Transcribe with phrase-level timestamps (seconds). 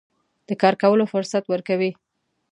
[0.47, 1.91] د کار کولو فرصت ورکوي.